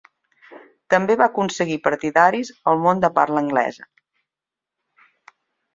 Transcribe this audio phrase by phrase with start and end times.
[0.93, 3.87] També va aconseguir partidaris al món de parla anglesa.